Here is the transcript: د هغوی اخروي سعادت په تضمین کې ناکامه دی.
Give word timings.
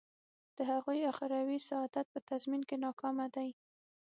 د 0.57 0.57
هغوی 0.71 0.99
اخروي 1.11 1.57
سعادت 1.67 2.05
په 2.13 2.19
تضمین 2.29 2.61
کې 2.69 2.75
ناکامه 2.85 3.25
دی. 3.35 3.49